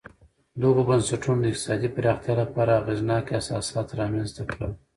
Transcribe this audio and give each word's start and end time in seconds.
دغو 0.61 0.81
بنسټونو 0.89 1.39
د 1.41 1.45
اقتصادي 1.51 1.89
پراختیا 1.95 2.33
لپاره 2.41 2.79
اغېزناک 2.81 3.25
اساسات 3.39 3.87
رامنځته 3.99 4.43
کړل 4.51 4.71